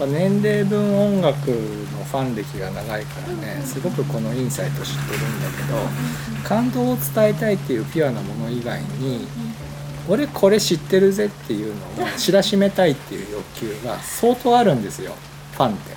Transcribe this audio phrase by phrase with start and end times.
[0.00, 9.26] ぱ年齢分音楽のファン歴が長いからねすごくこのインサイト知ってるんだけど感動を伝えたいっていうピュアなもの以外に
[10.08, 15.14] 俺これ知ってるぜっていうのを知らしめたいっていう欲求が相当あるんですよ
[15.52, 15.96] ファンって。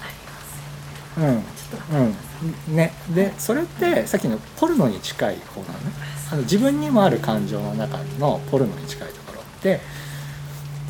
[1.18, 1.26] うん。
[1.28, 2.76] うん。
[2.76, 5.92] ね、でそれってさっきのポルノに近い方なのね。
[6.30, 9.80] あの自分にもある感情の中のポルノに近いところって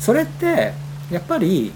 [0.00, 0.72] それって
[1.10, 1.72] やっぱり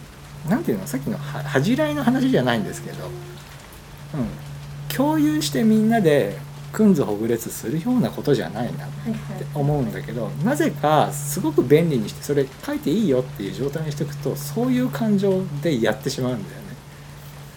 [0.48, 6.38] なんていうのさっきのは恥じらいの話じゃないんですけど、うん、共有してみんなで
[6.72, 16.68] くんずほぐれつするようなことじゃないなって思うんだけどなぜかすごく便利にしてそれ書いていいよっていう状態にしておくとそういう感情でやってしまうんだよね。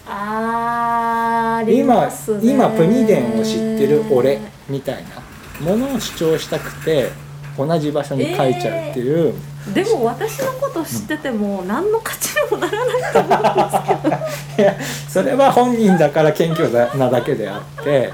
[0.07, 2.53] あーあり今ますね。
[2.53, 5.21] 今プニデンを知ってる俺みたいな
[5.65, 7.11] ものを主張したくて
[7.57, 9.33] 同じ場所に書いちゃうっていう、
[9.73, 14.15] でも私のこと知ってても何の価値にもならないと思うんですけど。
[14.57, 14.75] いや
[15.07, 18.11] それは本人だから謙虚なだけであって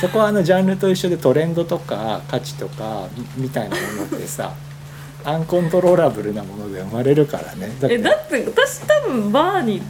[0.00, 4.52] そこはあのジャンルと一緒でトレンドとか価値とかみみたいなものってさ
[5.24, 7.72] アンコントローラブルなもので生まれるからね。
[7.80, 7.94] だって。
[7.96, 9.82] えだって私多分バーに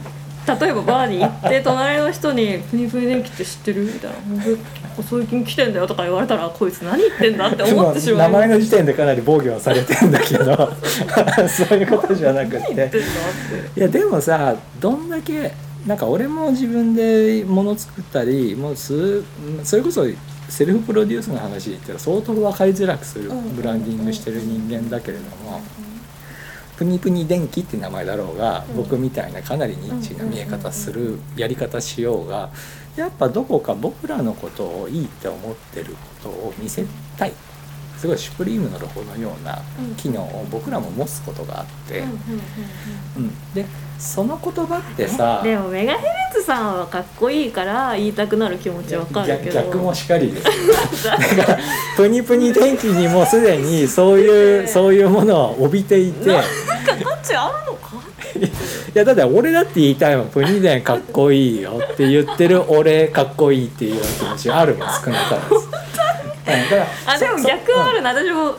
[0.47, 4.17] 例えばバーに行って隣の人に「プニプニ電気って知ってる?」みたいな
[5.03, 8.31] 「最近来てんだよ」とか言われたらこいつ何言ってんだって思ってしまう。
[8.31, 10.05] 名前の時点でかなり防御はされて。
[10.05, 10.71] んだけど
[11.47, 12.91] そういうことじゃなくて。
[13.75, 15.51] いやでもさどんだけ
[15.85, 19.21] なんか俺も自分で物作ったりもうす
[19.63, 20.05] それこそ
[20.49, 25.61] セルフプロデュースの話ったら相当分かりづらくするブランディングしてる人間だけれども
[26.77, 28.77] プニプニ電気って名前だろうがうん。
[28.77, 32.49] 僕みたいなかなりニッチな見え方するやり方しようが
[32.95, 36.85] やっぱどこか僕らのことをいいって思ってることを見せ
[37.17, 37.33] たい
[37.97, 39.59] すごいシュプリームのロゴのような
[39.97, 41.99] 機能を僕らも持つことがあって。
[41.99, 43.65] うんで
[43.97, 49.55] その言葉ってさでもメガヘルツさんはかっこいいから言いたくなる気持ちわかるけど。
[49.55, 50.43] 逆逆もしかりです。
[51.09, 51.53] だか。
[51.53, 51.59] ら
[51.95, 56.29] プニプニ電気にもすでに そういうそういうものを帯びていて。
[56.29, 56.47] いなんか
[57.03, 57.97] 価値あるのか？
[58.93, 60.27] やだって俺だって言いたいもん。
[60.27, 65.76] プニデンかっこいいよって言ってる俺かっこいいっていう気持ちあるもん少なからず。
[66.47, 66.69] うん。
[66.69, 68.13] だからあでも逆はあるな。
[68.13, 68.55] 私も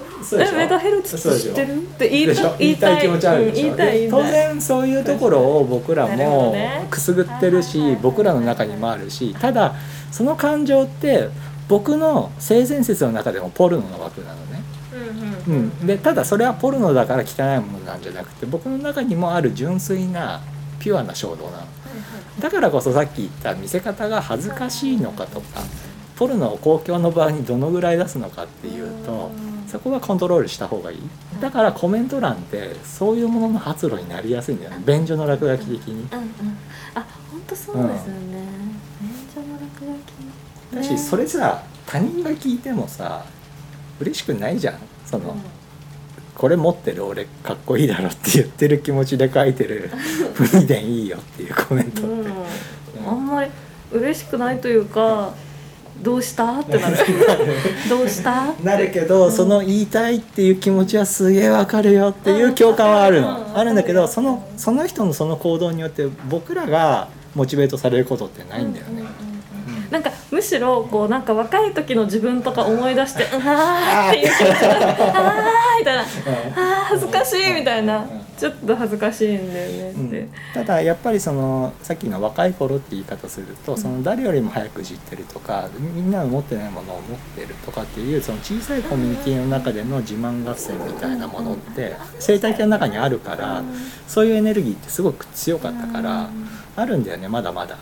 [0.57, 1.77] メガヘルツ知ってる？
[1.77, 2.57] って言いたでしょ？
[2.59, 3.03] 言いたい。
[3.03, 3.77] 気持ちあるでしょ、う
[4.11, 6.87] 当然そういうところを僕らもね。
[6.91, 9.75] くすぐってるし僕らの中にもあるしただ
[10.11, 11.29] その感情って
[11.69, 14.63] 僕の性善説の中でもポルノの枠なのね、
[15.47, 20.41] うん、でただそれはポルノだから汚いものなんじゃなくて僕の中にもある純粋な
[20.79, 21.67] ピュアな衝動なの。
[22.41, 25.61] だからこそさっき言った見せ方が恥ずかしいのかとか
[26.19, 29.31] ポルノを公共の場にどのぐらい出すのかっていうと
[29.69, 30.99] そこはコントロールした方がいい。
[31.41, 34.83] だからコメント欄ってそういうものの発露になりやすいんだよね。
[34.85, 36.09] 便所の落書き的に。
[36.11, 36.31] うんうん。
[36.95, 38.49] あ本当そうですよね。
[39.01, 40.01] 便所の落
[40.73, 43.25] 書きだしそれさ他人が聞いてもさ
[44.01, 44.79] 嬉しくないじゃん。
[45.05, 45.37] その、
[46.35, 49.91] これ持ってる俺かっこいいだろって言ってる気持ちで書いてる
[50.35, 53.51] 「フリーデンいいよ」っていうコメントって、うん、あんまり
[53.93, 55.35] 嬉しくないというか
[56.03, 56.61] どうした？
[56.61, 56.97] ってなる。
[57.89, 58.53] どうした？
[58.63, 63.25] なるけど、その言いたいっていう気持ちはすげえわかるよっていう共感はあるうん。
[63.25, 69.03] のあるんだけどそのその人のその行動によって僕らがモチベートされることってないんだよね。
[69.91, 78.07] なんかむしろこうなんか若い時の自分とか思い出して「うわ」っていう気持ちが「あー」みたいな「あー恥ずかしい」みたいな。
[78.39, 80.31] ちょっと恥ずかしいんだよねって、うん。
[80.55, 93.65] ただやっぱりそのさっきの若い頃って言い方するとその誰よりも早く知ってるとかみんなの持ってないものを持ってるとかっていうその小さいコミュニティの中での自慢合戦みたいなものって生態系の中にあるから
[94.07, 96.31] そういうエネルギーってすごく強かったから
[96.77, 97.77] あるんだよねまだまだ。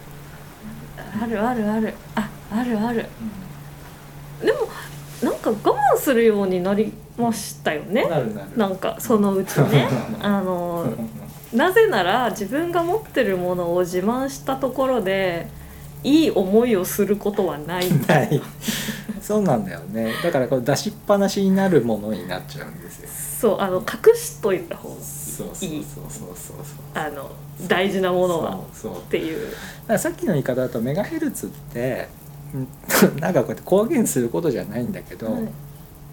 [1.20, 1.94] あるあるある。
[2.14, 3.06] ああるある。
[4.42, 4.68] でも
[5.22, 8.06] なんか我慢するようになりましたよね。
[8.08, 8.56] なるなる。
[8.56, 9.88] なんかそのうちね。
[10.20, 10.92] あの
[11.52, 15.48] なぜなら自分が持ってるものを自慢したところで
[16.02, 17.86] いい思いをすることはない。
[18.06, 18.42] ない。
[19.22, 20.12] そうなんだよね。
[20.22, 23.08] だからこう出しっぱなしになるものになっちゃうんですよ。
[23.40, 25.80] そうあの隠しといた方がそうそうそう
[26.10, 26.56] そうそう
[26.94, 27.30] あの
[27.66, 28.54] 大事なものは。
[28.54, 29.50] っていう。
[29.50, 29.56] だ
[29.88, 32.25] からさっきの言い方だとメガヘルツってうん
[33.20, 35.48] なんかこうやって公言することじゃないんだけど、はい。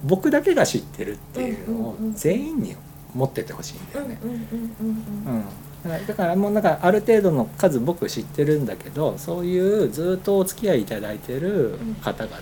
[0.03, 2.75] 僕だけが知ってるっていうのを全員に
[3.15, 4.17] 持っててほしいんだよね。
[4.23, 5.45] うん
[5.83, 12.37] だからもうなんかある程度の数僕知ってるんだけどそういうずっとお付き合いいただいてる方々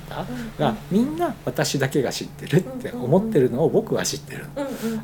[0.59, 4.45] がみんな私だけが知ってるって思ってるのを僕は知ってる、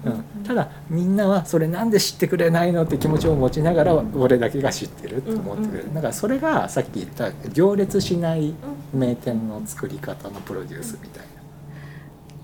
[0.06, 8.54] うん、ただみんなはそれなんで知ってくれないのって気持ちを持ちながら俺だけが知ってるって思ってくれるだからそれがさっき言った行列しない
[8.94, 11.28] 名店の作り方のプロデュースみたいな。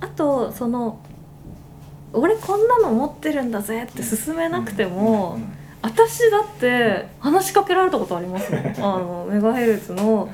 [0.02, 1.00] あとその
[2.14, 5.40] 俺こんなの持ってるんだぜって勧めなくても、
[5.84, 10.30] 私だって話しかけられたことありますね あのメガヘルツの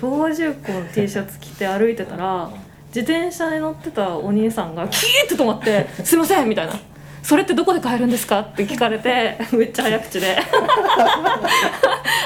[0.00, 2.48] 東和重工の T シャツ着て歩いてたら
[2.94, 6.72] 自転車に乗ってたお兄さんがキーッて止まって「すいません」みたいな。
[7.20, 10.38] それってどこで買えるんですかって聞かれて めっちゃ早口で。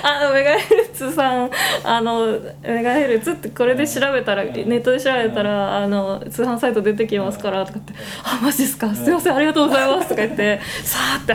[0.04, 1.50] あのメガヘルツさん
[1.82, 8.94] あのメガヘルツってこれで調べたらネットで調べたらあの通販サイト出てきますからとかって「あマジですか？
[8.94, 11.34] すいませんありがとうございます」とか言ってさーって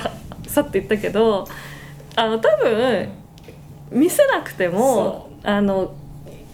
[0.58, 1.48] さって言ったけど
[2.16, 3.10] あの多分
[3.92, 5.94] 見せなくてもあの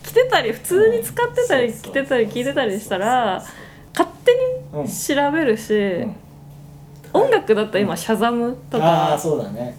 [0.04, 3.44] 着てたり普通に使ってたり着てたり聞いてたりしたら
[3.94, 4.34] 勝手
[4.78, 6.08] に調べるし。
[7.14, 9.18] 音楽だったら今シャザムとか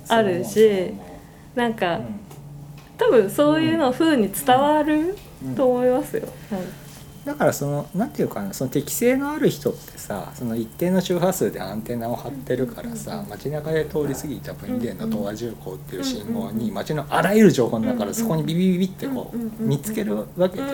[0.08, 0.94] あるし
[1.54, 2.00] なんか
[2.96, 5.16] 多分そういうの風に伝わる
[5.56, 6.28] と思いますよ。
[7.24, 20.64] だからそのなんていうかなその適性のある人ってさその一定の周波数でアンテナを張ってるからさ街中で通り過ぎた分電の東和重工っていう信号に街のあらゆる情報の中からそこにビビビビってこう見つけるわけで。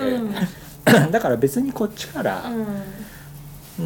[1.13, 2.43] だから別にこっちから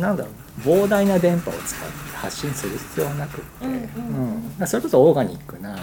[0.00, 5.76] なんだろう膨大な電波を使って発信する必要はなくって、うんうん、それこそオーガニックな、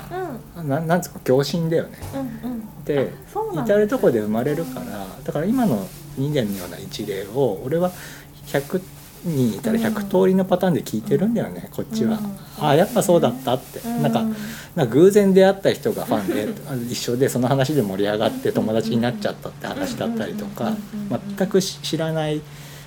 [0.57, 1.97] うん、ななんつうか共振だよね。
[2.43, 3.11] うんうん、で
[3.53, 5.87] 至る所で生まれるからだから今の
[6.17, 7.91] 人間のような一例を俺は
[8.47, 8.81] 100
[9.23, 12.19] 人いたら100通りのパターンで聞いてるんだよね、こっちは。
[12.59, 14.23] ああやっぱそうだったって、なんか
[14.75, 20.73] なんか偶然出会った人がファンで一緒でその話で盛り上がって友達になっちゃったって話だったりとか
[21.37, 22.41] 全く知らない。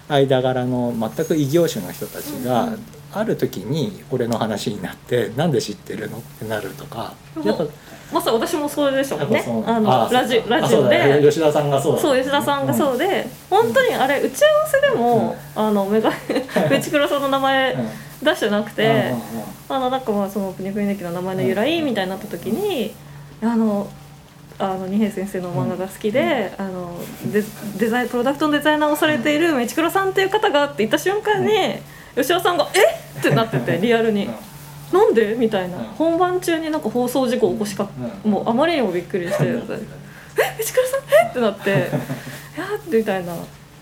[0.08, 2.76] 間柄の全く異業種の人たちが
[3.12, 7.14] ある時に俺の話になって「なんで知ってるの?」ってなるとか
[7.44, 7.64] やっぱ
[8.12, 9.44] まさ私もそうでしょうね。
[9.66, 11.20] あのラジラジオで。
[11.22, 16.12] 吉田さんがそうそう吉田さんがそうで、うん、本当にあれ打ち合わせでも、うん、あのメガ
[16.70, 17.76] メチクロさんの名前
[18.22, 19.12] 出してなくて、
[19.68, 22.94] うん、あのなんかまあそのプニプニネキの名前の由来みたいになった時に、
[23.42, 23.88] あの
[24.58, 27.00] あの二平先生の漫画が好きで、うん、あの
[27.32, 27.42] デ
[27.78, 31.52] デザインプロダクトのデザイナーをされているメチクロさんっていう方がって言った瞬間に、
[32.16, 32.78] うん、吉尾さんが「え？
[33.18, 34.28] っ!」ってなっててリアルに。
[34.92, 35.34] なんで？
[35.36, 37.88] みたいな、本番中になんか放送事故を起こしか、
[38.24, 41.00] もうあまりにもびっくりして「えメチクロさん？
[41.10, 41.26] え？
[41.26, 41.70] っ!」ってなって
[42.56, 43.34] 「やっ!」みたいな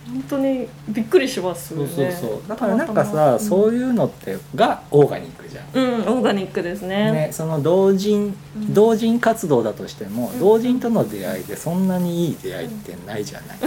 [0.07, 2.49] 本当にびっくりします、ね、そうそうそう。
[2.49, 5.67] だからなんかさ、うん、そういうのってがオーガニックじゃん。
[5.73, 7.13] うんオーガニックですね。
[7.13, 8.37] ねその同人
[8.71, 13.59] 同人活動だとしても、うん、同人との出会いでそんなにいい出会いってないじゃない、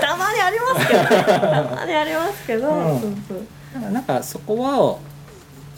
[0.00, 3.92] たまにありますけど たまにありますけど、うん、そうそう。
[3.92, 4.98] なんかそこは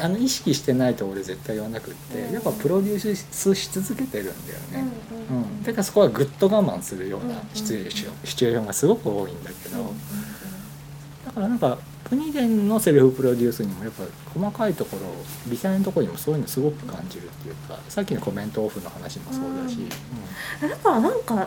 [0.01, 4.93] あの意識してないと俺絶対言わなくって、やっぱプロデュースし続けてるんだよね、
[5.31, 9.95] うん、うん、だからそこはぐっと我慢するようなシチュエーション、シチュエーションがすごく多いんだけど、
[11.27, 11.79] だからなんか
[12.11, 14.03] プニデンのセルフプロデュースにもやっぱ
[14.35, 15.07] 細かいところ
[15.47, 19.79] 微細なところにもそういうのすごく感じるっていうかさっきのコメントオフの話もそうだし、
[20.61, 21.47] だからなんかなん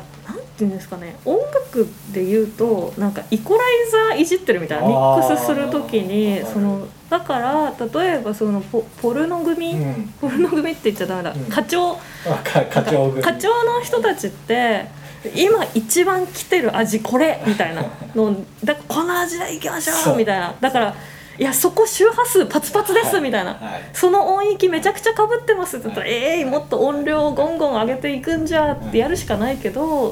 [0.55, 14.87] ていうんですかね音楽で言うとなんかイコライザーいじってるみたいなミックスする時にそのだから例えばそのポポルノ組、うん、ポルノ組って言っちゃダメだ、うん、課長課長課長の人たちって
[15.35, 17.83] 今一番来てる味これみたいな。
[18.15, 20.53] のだこの味でいきましょうみたいな。
[20.59, 20.95] だから
[21.39, 23.63] いやそこ周波数パツパツですみたいな、はい。
[23.63, 25.77] はい、その音域めちゃくちゃかぶってます。
[25.77, 30.09] って言ったら、はい、ええー、もっと音量をゴンゴン上げていくんじゃってやるしかないけど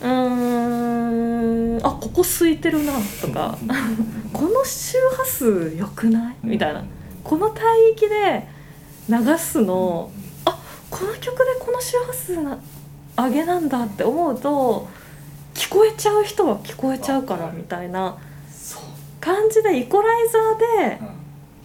[0.00, 3.58] うーんあここ空いてるなとか。
[4.32, 6.36] この周波数よくない？
[6.42, 6.84] みたいな。
[7.22, 7.60] この帯
[7.92, 8.46] 域で
[9.08, 10.10] 流すの
[10.44, 10.58] あ
[10.90, 12.58] この曲でこの周波数な
[13.16, 14.88] 上げなんだって思うと
[15.54, 18.18] 聞こえちゃう人は聞こえちゃうからみたいな
[19.20, 21.00] 感じでイコライザーで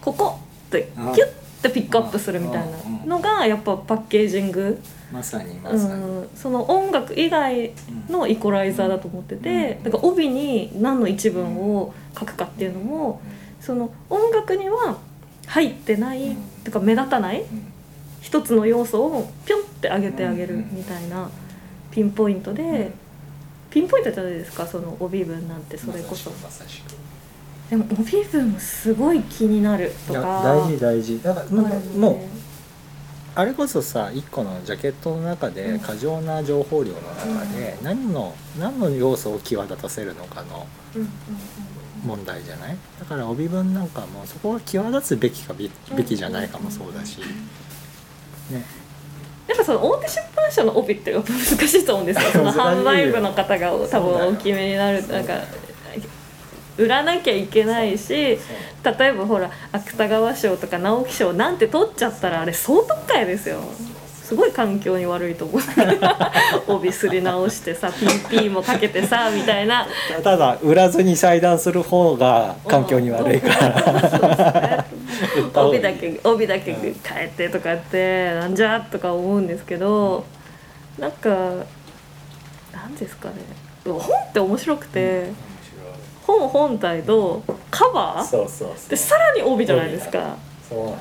[0.02, 1.28] ここってキュッ
[1.62, 4.80] てピックアップするみたいなのがやっぱパッケージング。
[5.12, 7.72] まさにまさに、うん、その音楽以外
[8.10, 13.20] のイコライザーだと思っててだから帯に何の一文を書くかっていうのも
[13.60, 15.00] その音楽には
[15.48, 17.44] 入ってないとか目立たない
[18.22, 21.30] 一つの要素をピョンって上げてあげるみたいな
[21.92, 22.92] ピンポイントで
[23.70, 26.32] ピンポイントじゃないですかその帯文なんてそれこそ。
[27.70, 30.42] でも帯文すごい気になるとか。
[30.44, 31.22] 大事大事。
[31.22, 31.64] だからも
[31.96, 32.30] うも
[33.36, 40.68] あれこそさ一個のジャケットの中で過剰な情報量の中で何の何の要素を際立たせるのかの
[42.04, 42.78] 問題じゃない？
[43.00, 47.20] だから帯文なんかもそこが際立つべきかべべきじゃないかもそうだし、
[48.50, 48.64] ね、
[49.48, 52.32] やっぱその大手出版社の帯ってやっぱ難しいと思うんですよ。
[52.32, 55.34] その販売部の方が多分大きめになるなんか
[56.78, 58.38] 売らなきゃいけないし例
[59.08, 63.60] えばほら芥川賞とか直木賞なんて取っちゃったらあれ総特会ですよ。
[64.30, 65.62] すごい環境に悪いと思う。
[66.72, 67.88] 帯すり直してさ
[68.30, 69.88] PP もかけてさみたいな。
[70.24, 74.69] ただ売らずに裁断する方が環境に悪いから
[75.54, 80.26] 帯だけ帯だけ変えてとかってなんじゃとか思うんですけど
[80.98, 81.30] なんか
[82.72, 83.36] なんですかね。
[83.86, 85.32] 本って面白くて
[86.24, 88.90] 本本体とカバー？
[88.90, 90.38] でさらに帯じゃないですか。
[90.70, 90.98] そうなの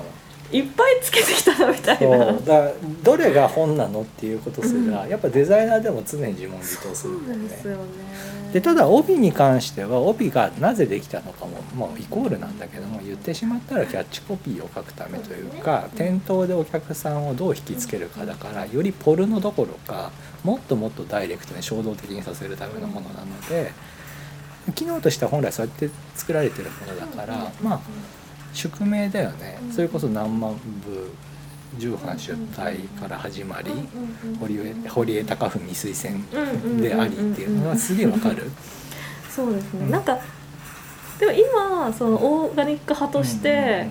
[0.51, 2.27] いっぱいつけてきたなみたいな。
[2.27, 7.49] そうだからどれが本なのっていうことすら、やっぱデザイナーでも常に自問自答するんだよね。
[7.49, 8.39] ですよね。
[8.53, 20.11] でただ帯に関しては帯がなぜできたのかももうイコールなんだけども言ってしまったらキャッチコピーを書くためというか店頭でお客さんをどう引きつけるかだからよりポルノどころか
[20.45, 23.73] もっともっとダイレクトに衝動的にさせるためのものなので
[24.75, 27.81] 機能としては本来そうやって作られてるものだからまあ
[28.59, 29.57] 宿命だよね。
[29.71, 30.53] それこそ何万
[30.85, 31.13] 部
[31.79, 33.71] 重版出題から始まり
[34.41, 38.51] 堀江堀江貴文推薦でありっていうのがすげえわかる。
[39.31, 39.91] そうですね、うん。
[39.91, 40.19] なんか
[41.21, 43.87] でも今そのオーガニック派として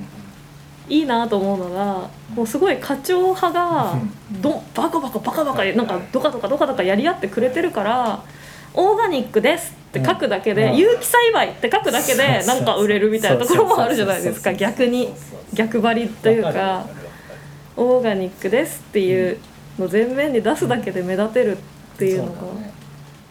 [0.89, 3.97] いいなと思うのがもうすごい課長派が
[4.41, 8.21] どバカバカバカバカなんかドカドカドカドカやり合ってくれてるから
[8.77, 10.77] 「オーガニックです」って書くだけで「うん。
[10.77, 14.53] 有機栽培」って書くだけでなんか売れるみたいなところもあるじゃないですか。
[14.53, 15.13] 逆に
[15.53, 16.93] 逆張りというかるわかる
[17.75, 19.38] 「オーガニックです」っていう
[19.79, 21.60] のを前面に出すだけで目立てるっ
[21.98, 22.38] ていうのが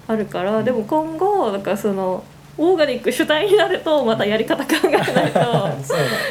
[0.08, 2.24] あるからでも今後なんかその
[2.58, 5.32] オーガニック主体になるとまたやり方考えない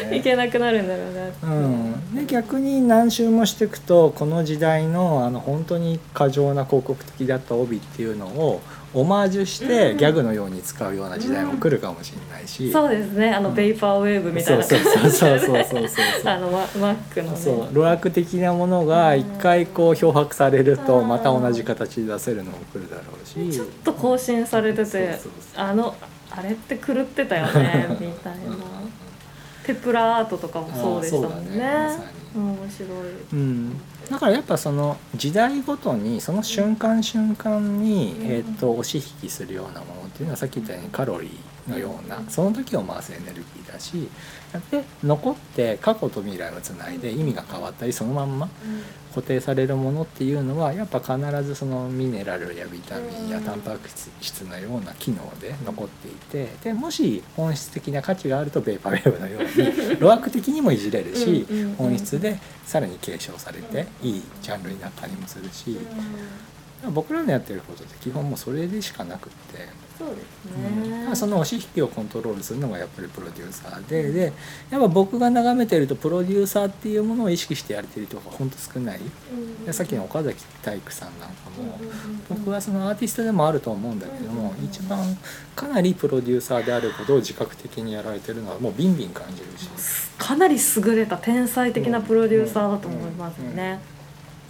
[0.09, 1.45] といけなくなるんだろうなって。
[1.45, 8.61] うん、で逆に何周もしていくとこの時代のあの本当に過剰な広告的だった帯っていうのを
[8.95, 9.97] オマージュしてうん。
[9.97, 13.31] ギャグのように使うような時代も来るかもしれないし、そうですね。
[13.31, 13.55] あのうん。
[13.55, 14.63] ベイパーウェーブみたいな。
[14.63, 17.37] そうそうそうそうそうそうそうあのママックのね。
[17.37, 21.07] そう露悪的なものが一回こう漂白されるとうん。
[21.07, 23.51] また同じ形で出せるのも来るだろうし。
[23.51, 25.19] ちょっと更新されてて
[25.55, 25.95] あの
[26.31, 28.55] あれって狂ってたよねみたいな
[29.65, 32.15] テプラアートとかもそうでしたもんね。
[32.35, 32.89] うん面白い。
[33.33, 38.25] うん、だからやっぱその時代ごとにその瞬間瞬間に、うん。
[38.25, 44.09] えー、と押し引きするようなものっていうのはさっき言ったようにカロリーのようなその時を回すエネルギーだし
[44.71, 48.49] で残って過去と未来をつないで意味が変わったりそのまんま
[49.13, 61.45] 固定されるものっていうのはやっぱ必ずそのミネラルやビタミンやタンパク質のような機能で残っていてでもし本質的な価値があるとペーパーウェーブのように 露悪的にもいじれるし
[61.77, 65.77] 本質でさらに継承されていいジャンルになったりもするし。
[66.93, 69.84] 僕らのやってることって基本もうそれでしかなくって。
[69.97, 70.21] そうです
[70.55, 74.33] うんねその押し引きをコントロールするのがやっぱりプロデューサーでで
[74.69, 78.99] やっぱ僕が眺めてるとプロデューサーっていうものを意識してやれてる人が本当少ない。
[79.65, 81.79] でさっきの岡崎体育さんなんかも
[82.29, 85.17] 僕はそのアーティストでもあると思うんだけども一番
[85.55, 89.69] かなりプロデューサーであることを自覚的にやられてるのはもうビンビン感じるし。
[90.17, 93.79] かなり優れた天才的なプロデューサーだと思いますね。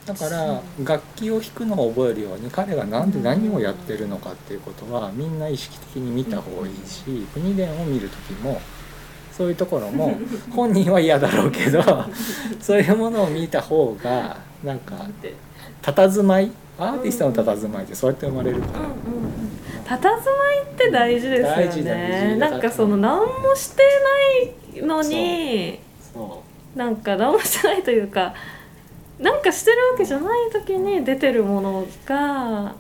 [0.06, 8.62] だから楽器を弾くのを覚えるように彼が何で何をやってるのかっていうことはみんな意識的に見た方がいいし国伝を見る時も
[9.32, 10.16] そういうところも
[10.56, 11.82] 本人は嫌だろうけど
[12.62, 14.94] そういうものを見た方がなんか
[15.82, 16.52] 佇まい？
[16.78, 18.68] アーティストの佇まいってそうやって生まれるか
[19.88, 19.98] ら。
[19.98, 20.22] 佇まい
[20.72, 22.30] って大事ですよ大事大ね。
[22.34, 23.84] 事なんかその何もして
[24.76, 25.80] ないのに
[26.14, 26.44] そ
[26.76, 28.34] なんか何もしてないというか
[29.20, 32.76] なんかしてるわけじゃない時に出てるものが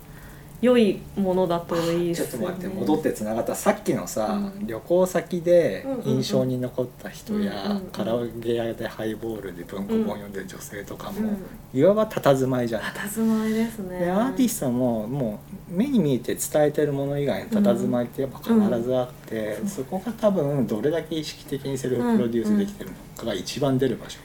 [0.61, 2.31] 良いものだといいですよね。
[2.31, 11.37] ちょっと待って戻ってつながったさっきのさ、うん旅行先で印象に残った人や、うんうんうんカラオケ屋でハイボールで文庫本読んでる女性とかも、うん
[11.73, 12.81] いわば佇まいじゃん。
[12.81, 13.99] 佇まいですね。
[13.99, 15.39] でアーティストもも
[15.71, 24.19] う目に見えて伝えてるもの以外の佇まいってやっぱ必ずあって、うんそこが多分どれだけ意識的にセルフプロデュースできてるのかが一番出る場所。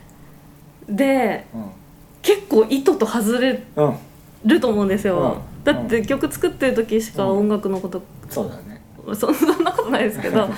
[0.89, 1.71] でうん
[2.31, 3.97] 結構意図と外れうん、
[4.45, 5.43] ると思うんですよ。
[5.57, 5.65] うん。
[5.65, 8.81] だって曲作ってる時しか音楽のことそうだね。
[9.15, 10.49] そ そんなことないですけど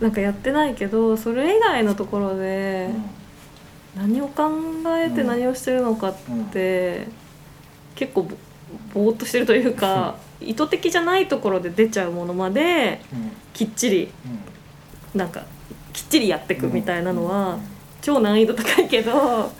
[0.00, 2.90] なんかやってないけどそれ以外のところで
[3.96, 4.50] 何を考
[4.98, 6.14] えて何をしてるのかっ
[6.52, 7.06] て、
[7.94, 8.36] 結構ぼ
[8.94, 13.30] ぼーっとしてるというか、意図的じゃないところで出ちゃうものまでうん。
[13.52, 14.08] きっちり
[15.14, 15.42] なんか
[15.92, 17.71] きっちりやっていくみたいなのは、うん
[18.02, 19.12] 超難易度高いけど、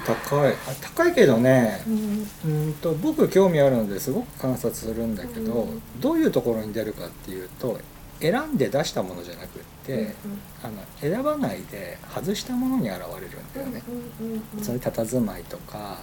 [0.05, 0.53] 高い。
[0.53, 1.81] あ高いけどね。
[1.87, 2.29] うん。
[2.45, 5.83] うんと僕興味あるのですごく観察するんだけど、うん。
[6.01, 7.81] どういうところに出るかっていうと
[8.21, 10.15] 選んで出したものじゃなくって、
[10.63, 13.83] あの選ばないで外したものに現れるんだよね、
[14.21, 14.65] うんうんうんうん。
[14.65, 15.97] それ佇まいとか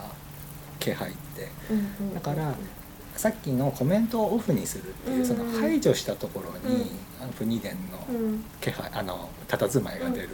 [0.80, 1.50] 気配って。
[1.70, 1.82] うんう
[2.12, 2.14] ん。
[2.14, 2.56] だから
[3.20, 6.90] さっきのコメントをオフにするっていう、うんその排除したところに、うん。
[7.22, 8.46] あの不二伝のうん。
[8.62, 10.30] 気配あの佇まいが出る、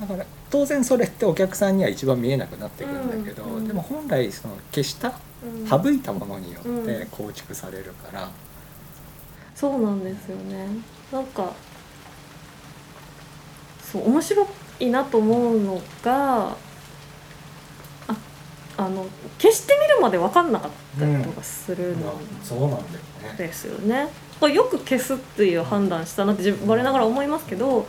[0.00, 5.68] だから当然それってお客さんには一番見えなくなってくるんだけど、うんでも本来その消したうん。
[5.68, 6.82] 省いたものにようん。
[6.84, 8.30] って構築されるから、
[9.56, 10.68] そうなんですよね。
[11.10, 11.52] なんか
[13.82, 14.46] そう面白
[14.78, 16.56] いなと思うのがあ
[18.76, 19.06] あの
[19.38, 22.18] 消してみるまで分かんなかったりとかするの。
[23.38, 24.08] ですよね、
[24.52, 27.86] よく消すっていう判断したなって自分我ながら思いますけど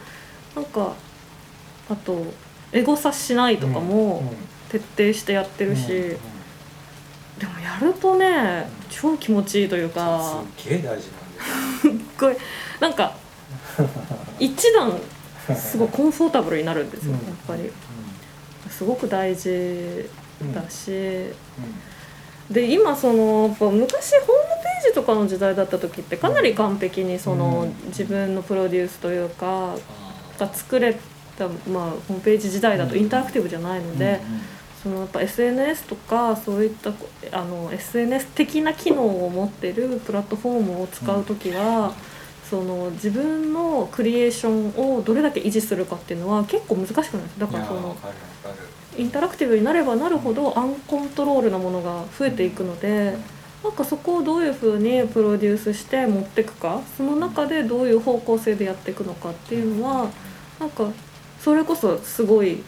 [0.56, 0.94] なんか
[1.89, 2.25] あと
[2.72, 4.24] エゴサしないとかも
[4.70, 6.18] 徹底してやってるし、うんうん
[7.39, 12.38] でもやるとね超気持ちいいというかすっげえ大事なんですごい
[12.80, 13.13] なんか
[14.39, 14.98] 一段
[15.56, 17.27] すごいコンフォータブルになるんですよ、うん。
[17.27, 17.72] やっぱり。
[18.70, 20.10] すごく大事
[20.54, 21.32] だし、
[22.50, 24.34] で今そのやっぱ昔ホーム
[24.84, 27.88] ページとかの時代だった時ってかなり完璧にその、うん。
[27.88, 29.78] 自分のプロデュースというかあ
[30.39, 30.95] が作れ
[31.38, 34.21] た、まあ、ホームページ時代だとインタラクティブじゃないのーで、
[34.84, 41.93] そのやっぱ SNS とかそういったこあの SNS 的な機能を持ってるプラットフォームを使う時は、
[42.50, 47.98] その自分のクリエーションをどれだけ維持するかっていうのは結構難しくないですだうんからその。
[48.97, 53.15] インタラクティブになればなるほどアンコントロールなものが増えていくので
[53.63, 60.12] なんかそこをどういうふうにプロデュースして持っていくかその中でどういう方向性でやっていくのかっていうのは
[60.60, 60.91] なんか
[61.39, 62.63] それこそすごい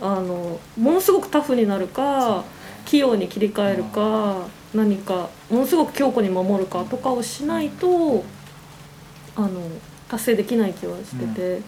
[0.00, 2.44] あのものすごくタフになるか
[2.84, 8.22] 器用に切り替えるか何かものすごく強固に守るかとかをしないと
[9.34, 9.48] あの
[10.08, 11.62] 達成できない気はしてて。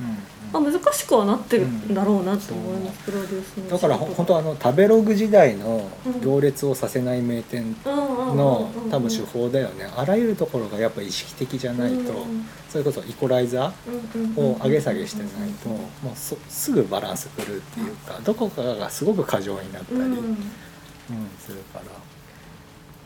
[0.52, 5.88] まあ、難しくはなってるんだろうなと思います、プロデュースのだからほ本当あの食べログ時代の
[6.22, 7.94] 行列をさせない名店当
[8.34, 12.12] の多分手法だよねあらゆるところがやっぱ意識的じゃないと
[12.68, 15.76] それこそイコライザーを上げ下げしてないとも
[16.12, 20.36] うそすぐバランス狂うっていうかどこかがすごく過剰になったり、ううんんうん
[21.38, 21.84] するから、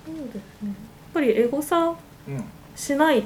[0.07, 0.75] そうですねやっ
[1.15, 2.45] ぱりエゴサうん
[2.77, 3.25] しない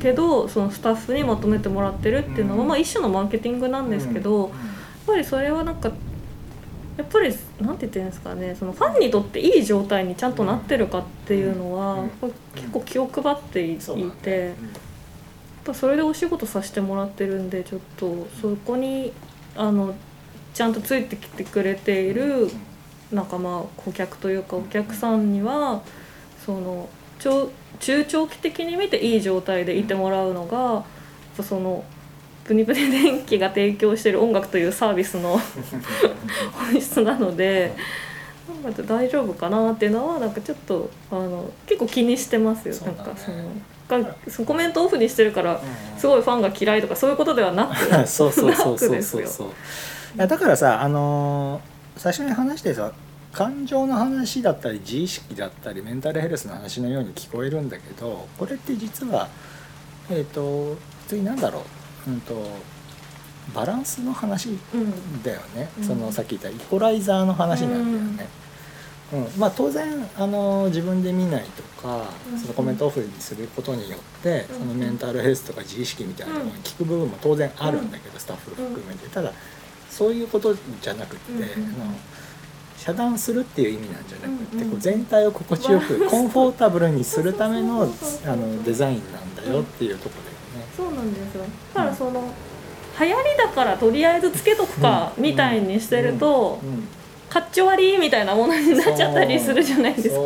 [0.00, 2.68] けどそのスタッフにまとめてもらってるっていうのは、うん。
[2.68, 4.50] まあ、一種のマーケティングなんですけど、やっ
[5.06, 5.90] ぱりそれはなんか
[6.98, 12.04] やっぱりなんて言ってるんですかねそのファンにとっていい状態にちゃんとなってるかっていうのは、
[12.56, 14.54] 結構気を配ってい,、てやっ
[15.64, 19.12] ぱそれでお仕事させてもらってるんでちょっとそこに
[19.56, 19.94] あの
[20.54, 22.50] ちゃんとついてきてくれている
[23.12, 25.82] 仲間顧客というかお客さんには
[26.44, 26.88] その
[27.20, 27.48] 長
[27.80, 30.84] 中長期的に見ていい状態でいてもらうのがやっ
[31.36, 31.84] ぱその
[32.44, 35.38] プニプニ電気が提供している音楽というサービスの
[36.72, 37.74] 本質なので
[38.64, 42.80] なんか大丈夫かなっていうのはなんかちょっとあの結構気にしてますよ、ね。
[42.86, 45.60] なんかそのがそのコメントオフにしてるから
[45.96, 47.74] すいごいファンが嫌いとかそういうことではなく
[48.06, 48.78] そうそうそう
[50.16, 52.92] だからさあのー最初に話してさ
[53.38, 59.28] 感情の話だったり自意識だったりメンタルヘルスの話のように聞こえるんだけどこれって実は
[60.10, 60.78] えっ、と普
[61.10, 61.62] 通に何だろ
[62.08, 62.34] う、うん、と
[63.54, 65.84] バランスの話うんだよね、うん。
[65.84, 68.28] そのさっき言ったイコライザーの話なんだよね。
[69.12, 69.40] うん。
[69.40, 72.38] まあ、当然あの自分で見ないとかうん。
[72.40, 74.58] そのコメントオフにすることによってうん。
[74.58, 79.08] そのメンタルヘルスとか自意識みたいなところに聞く部分も当然あるんだけどスタッフ含めて。
[79.08, 79.32] ただ
[79.88, 81.46] そういうことじゃなくってうんうん。
[81.46, 81.94] あの
[82.78, 87.86] 遮断するっていう意味なんじゃなくってこう全体を心地よくコンフォータブルにするためのあ
[88.36, 90.72] のデザインなんだよっていうところだよね。
[90.76, 91.44] そうなんですよ。
[91.74, 92.22] だからその
[93.00, 95.22] 流行りだからとりあえずつけとくかうん。
[95.22, 96.60] みたいにしてると
[97.28, 100.16] かっちょ悪いみたいなものになっちゃったりするじゃないですか。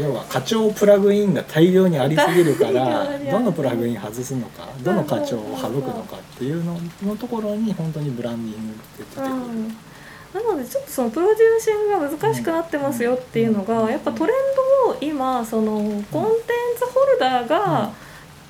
[0.00, 9.30] 要は課長プラグインが大量にありすぎるからどのプラグイン外すのかどの課長を省くのかっていうののところに本当にブランディングって出てくる。
[10.34, 14.36] うんなのでちょっとそのプロデューシングが難しくなってますよっていうのがやっぱトレン
[14.84, 17.92] ドを今そのコンテンツホルダーが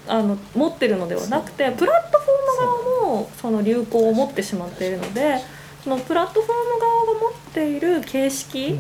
[0.07, 5.39] あの持ってるのではなくてプラットフォーム側もその流行を持ってしまっているので
[5.83, 8.79] そのプラットフォーム側が持っている形式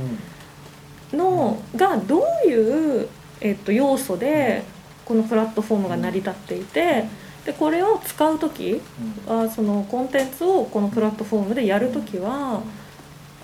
[1.12, 3.08] の、がどういう、
[3.40, 4.64] えっと、要素で
[5.04, 7.04] このプラットフォームが成り立っていて
[7.44, 8.80] でこれを使う時
[9.26, 12.62] はそのコンテンツをこのプラットフォームでやる時は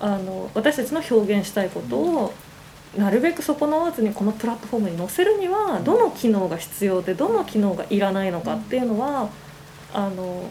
[0.01, 2.33] あの私たちの表現したいことを
[2.97, 9.29] なるべく損なわずにこのプラットフォームに載せるにはどの機能が必要でどの機能がいらないのかっていうのは
[9.93, 10.49] あの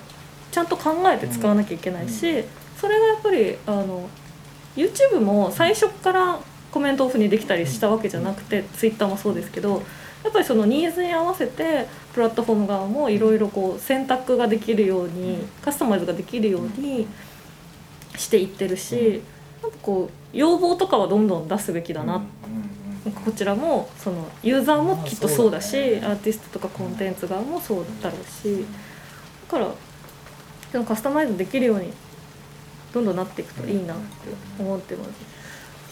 [0.52, 2.44] ちゃんと考えて使わなきゃいけないし
[2.80, 4.08] それがやっぱりあの
[4.76, 9.82] YouTube も最初からコメントオフにできたりしたわけじゃなくて Twitter もそうですけど
[10.22, 17.06] やっぱりそのニーズに合わせてプラットフォーム側もいろいろこう選択ができるようにカスタマイズができるように
[18.16, 19.22] していってるし
[19.62, 22.22] なんかこう要望とかはどんどん出すべきだな。
[23.04, 26.02] なんかこちらもそのユーザーもきっとそうだし、ね。
[26.04, 28.64] アーティストとかコンテンツ側もそうだろうし。
[29.50, 29.72] だから
[30.72, 31.92] でもカスタマイズできるように
[32.92, 34.02] どんどんなっていくといいなって
[34.58, 35.39] 思ってます。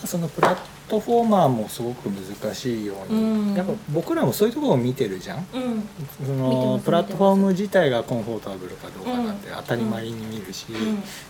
[0.07, 0.59] そのプラッ
[0.89, 3.55] トフォーマーもすごく難しいように、うん。
[3.55, 5.47] やっぱ僕らもそういうところを見てるじゃん。
[5.53, 5.89] うん。
[6.25, 10.67] そのプラットフォーム自体がコンフォータブルかどうかなんて当たり前に見るし、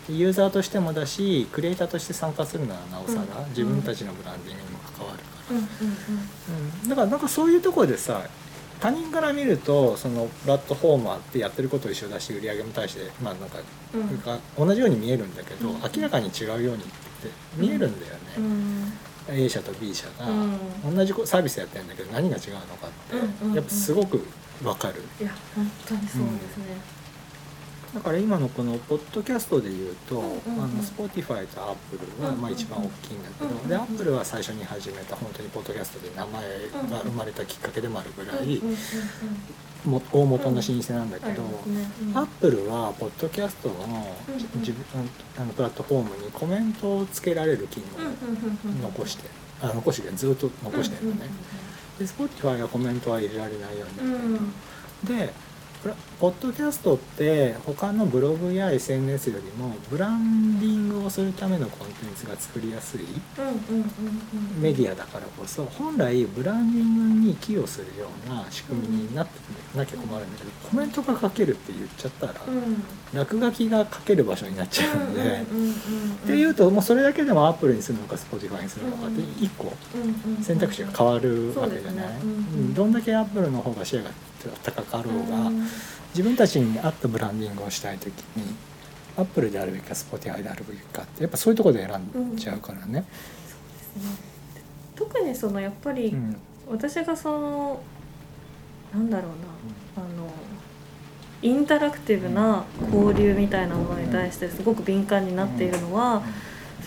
[0.08, 3.48] ユーザーとしてもだしクリエイターとして参加するならなおさら、うん。
[3.50, 5.64] 自分たちのブランディングにも関わるから、うんうん
[6.82, 8.22] うんだからなんかそういうところでさ
[8.80, 13.58] 他人から見るとそのプラットフォーマーってやってること一緒だし売り上げも対してまあなんか、
[14.56, 15.80] 同じように見えるんだけど、うん。
[15.80, 16.84] 明らかに違うように
[17.18, 18.92] って見えるんだよね、うん。
[19.28, 20.94] A 社と B 社がうん。
[20.94, 22.90] 同じサービスやってるんだけど何が違うのかっ
[23.50, 24.24] て、やっぱすごく
[24.62, 25.02] 分かる。
[25.20, 26.98] いや本当にそうですね。
[27.94, 36.42] だから今のこのポッドキャストでいうと、あの Spotify と Apple はまあ一番大きいんだけど、で Apple は最初に始めた本当にポッドキャストで名前
[36.90, 38.60] が生まれたきっかけでもあるぐらい、
[39.84, 41.42] も大元の老舗なんだけど、
[42.14, 44.16] アップルはポッドキャストの
[44.56, 44.84] 自分
[45.38, 48.08] あのプラットフォームにコメントをつけられる機能
[48.88, 49.28] を残して、
[49.62, 51.26] あ残してずっと残してるのね、
[51.98, 54.38] で Spotify はコメントは入れられないようになってるの、
[55.26, 55.32] で
[56.18, 63.00] ポッドキャストって他のブログや SNS よりもブランディングをするためのコンテンツが作りやすい
[64.60, 69.38] メディアだからこそ本来ブランディングに寄与するような仕組みになって
[69.76, 72.82] なきゃ困るんだけどコメントが書けるって言っちゃったらうん。
[73.14, 75.42] 落書きが書ける場所になっちゃうんで。
[75.42, 79.72] っていうともうそれだけでもアップルにするのか Spotify にするのかって一個
[80.42, 82.06] 選択肢が変わるわけじゃない、
[82.74, 84.10] どんだけアップルの方がシェアが
[84.62, 85.66] 高かろうが、うん。
[86.10, 88.54] 自分たちに合ったブランディングをしたい時に
[89.16, 93.04] アップルであるべきか Spotify であるべきかってやっぱそういうところで選んじゃうからね。
[94.94, 96.36] 特にそのやっぱりうん。
[96.70, 97.80] 私がその
[98.92, 100.28] なんだろうなあの
[101.40, 106.22] インタラクティブな交流みたいなものに対してすごく敏感になっているのは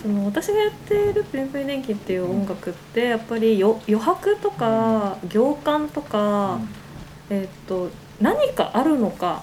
[0.00, 6.60] その私がやっている「プリンプリ電気」っていう音楽ってやっぱりよ余白とか行間とか、
[7.30, 9.42] えっと何かあるのか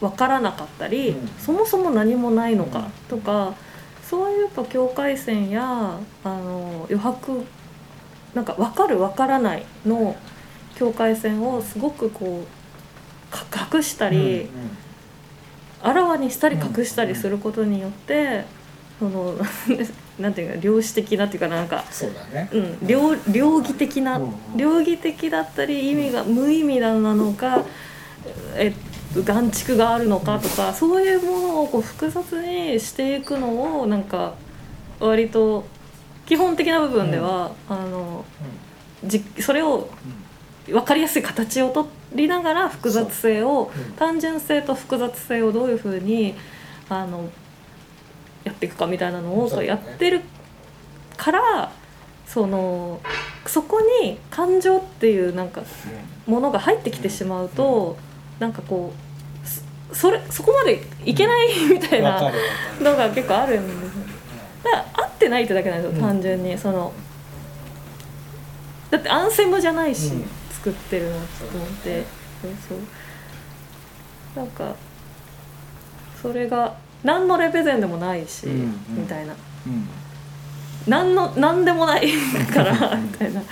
[0.00, 1.28] わからなかったり、うん。
[1.38, 3.54] そもそも何もないのかとか、
[4.08, 7.44] そういうやっぱ境界線やあの余白
[8.34, 10.16] なんか分かる分からないの
[10.74, 14.48] 境界線をすごくこうか隠したり、
[15.82, 18.44] あらわにしたり隠したりすることによって、
[18.98, 19.36] その
[20.18, 21.84] なんていうか量子的なっていうかなんか。
[21.90, 22.48] そうだね。
[22.52, 27.64] うん、両両義的なうんうん両義的だったり意味が無意味なのか、
[28.56, 34.34] えっと、眼蓄があるのかとかそういうものをこう複雑にしていくのをなんか
[35.00, 35.64] 割と
[36.26, 38.24] 基本的な部分では、あの
[39.04, 39.90] じそれを
[40.66, 43.92] 分かりやすい形を取りながら複雑性をうん。
[43.94, 46.34] 単純性と複雑性をどういうふうに
[46.88, 47.28] あの
[48.44, 50.20] やっていくかみたいなのをそうやってる
[51.16, 51.72] から
[52.26, 53.00] その
[53.46, 55.62] そこに感情っていうなんか
[56.26, 57.96] ものが入ってきてしまうと、
[58.38, 59.48] なんかこう
[59.92, 62.32] そそれそこまでいけないみたいな。
[62.80, 64.04] のが結構あるんですよ
[64.64, 66.00] だから合ってないってだけなんですよ、うん。
[66.00, 66.56] 単純に。
[66.56, 66.92] その
[68.90, 70.24] だってアンセムじゃないし、うん。
[70.50, 72.04] 作ってるのって思って。
[72.42, 72.78] そうそう。
[74.36, 74.74] なんか
[76.20, 79.02] それが何のレペゼンでもないし、うんうん。
[79.02, 79.34] みたいな。
[79.66, 79.88] うん。
[80.86, 82.12] 何の何でもない
[82.52, 83.42] から みたいな。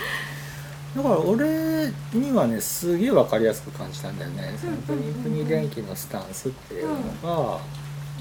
[0.97, 7.61] だから俺にはねすげえ分かりやすく感じたんだよね、そのプニプニ電気のスタンスっていうのが、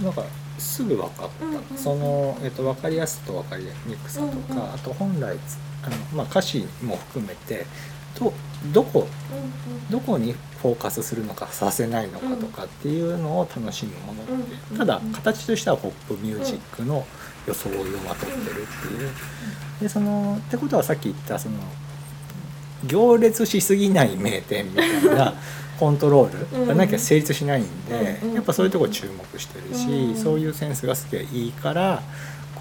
[0.04, 0.24] なんか
[0.60, 1.30] すぐ分かっ
[1.74, 7.66] た、その、えっと、分かりやすさと分かりにくさとか、あと本来つあの、まあ、歌詞も含めて
[8.20, 8.32] ど
[8.72, 9.08] どこ
[9.90, 14.26] どこにフォーカスするのかさせないのかとかっていうのを楽しむもの。
[14.26, 14.34] で、
[14.72, 17.06] うんただ形としてはポップミュージックの
[17.48, 18.54] 装いをまとってるって
[18.94, 19.10] いう。
[19.82, 21.56] でそのってことはさっき言ったその
[22.86, 25.34] 行列しすぎない名店みたいな
[25.80, 32.04] コントロールがなきゃ成立しないんで、うんやっぱそういうとこ注目してるし、うんそういうセンスがすげえいいから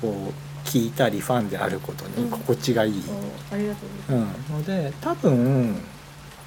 [0.00, 3.02] こう聞いたりファンであることに心地がいい。
[4.10, 4.20] うん。
[4.50, 5.76] ので多分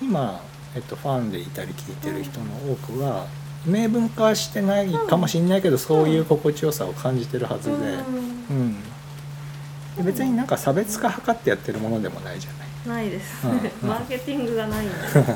[0.02, 0.42] 今、
[0.76, 3.28] えっと、ファンでいたり聞いてる人の多くは
[3.66, 7.76] 明文化してないかもしれないけど、そういう心地よさを感じてるはずで。
[7.76, 8.76] うん
[9.98, 12.68] で別になんか差別化図ってやってるものでもないじゃない。
[12.68, 13.54] うんないです、うん。
[13.88, 14.86] マーケティングがない。
[15.14, 15.36] だか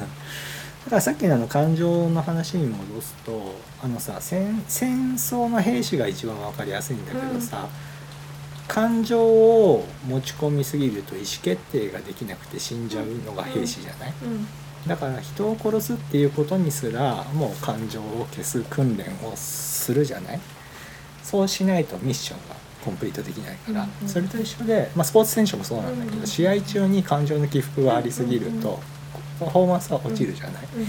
[0.91, 7.67] らさっきのあの感情の話に戻すとあのさ戦戦争の兵士が一番分かりやすいんだけどさ、
[8.67, 14.47] 感情を持ち込みすぎると意思決定ができなくて死んじゃうのが兵士じゃない、うん
[14.87, 20.39] だから人を殺すっていうことにすらもう感情を消す訓練をするじゃない？
[21.23, 28.79] そうしないとミッションがコンプリートできないから、うんうんそれと一緒で、まあ、スポーツ選手もそうなんだけど、うんうん試合中に感情の起伏がありすぎると、うんうん
[29.37, 30.85] パフォーマンスは落ちるじゃない、うん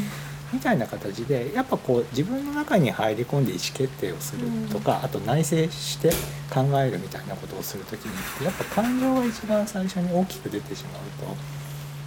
[0.53, 6.11] みたいな形でやっぱこう自分の中に入り込んで意思決定をするとか、あと内省して
[6.55, 11.37] 考えるみたいなことをする時にやっぱ感情が一番最初に大きく出てしまうと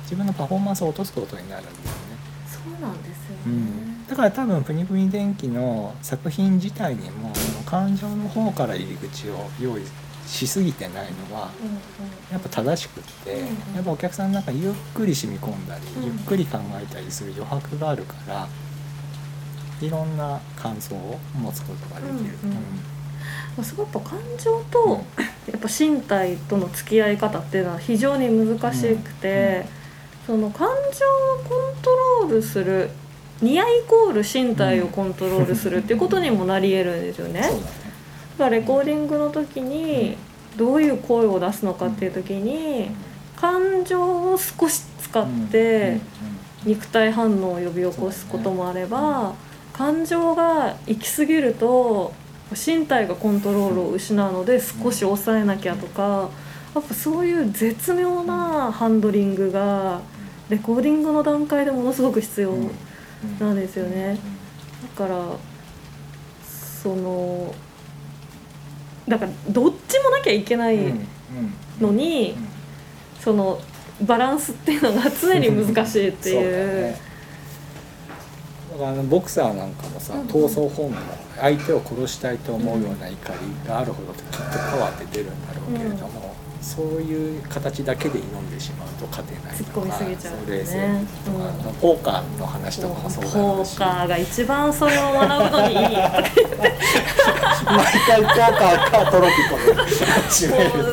[0.09, 1.81] 自分のパフォーマンスを落とすことになるんだよね。
[2.47, 3.43] そうなんですよね。
[3.45, 7.31] うん、だから多分プニプニ電気の作品自体にも
[7.63, 9.83] 感情の方から入り口を用意
[10.25, 11.75] しすぎてないのはうんうん。
[12.31, 13.45] やっぱ正しくって、うんうん。
[13.75, 18.47] やっぱお客さんの中にゆっくり染み込んだり、うんゆっくり考えたりする余白があるから
[19.79, 22.13] いろんな感想を持つことができる。
[22.43, 22.55] うんうん。
[22.55, 25.03] まあすごいやっぱ感情と、
[25.51, 29.65] やっぱ身体との付き合い方っていうのは非常に難しくて、
[30.25, 31.89] その感情をコント
[32.21, 32.89] ロールする
[33.41, 37.41] ニアイコール身体をコントロールするっていうことにもなり得るんですよね。
[37.41, 37.53] だか
[38.45, 40.17] らレコーディングの時に
[40.57, 42.91] どういう声を出すのかっていう時に
[43.35, 45.99] 感情を少し使って
[46.65, 49.33] 肉体反応を呼び起こすこともあれば
[49.73, 52.13] 感情が行き過ぎると
[52.51, 56.29] 身体がコントロールを失うので少し抑えなきゃとか
[56.75, 60.01] やっぱそういう絶妙なハンドリングが
[60.49, 62.69] レコーディングの段階でものすごく必要うん。
[63.39, 64.17] なんですよね。
[64.97, 65.35] だから
[66.81, 67.53] その
[69.07, 70.77] だからどっちもなきゃいけない
[71.81, 72.35] のに、
[73.19, 73.59] その
[74.01, 76.95] バランスっていうのが常に難 しいっていう。
[78.81, 80.97] あのボクサーなんかもさ闘争本能
[81.37, 86.28] 相手を殺したいと思うような怒りがあるほどきっとパワーって出るんだろうけれども、
[86.61, 90.65] そういう形だけで挑んでしまうと勝てないとか突っ込みすぎちゃうんだよね。
[90.65, 93.29] そう冷静にとか、うんポーカーの話とかもそうだ
[93.65, 95.93] しーカーが一番それを学ぶのにいい毎
[98.07, 99.89] 回ポーカーかトロピコで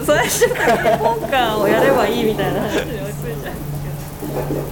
[0.06, 4.65] 最初からポーカーをやればいいみたいな話に落ち着いちゃうんですけど。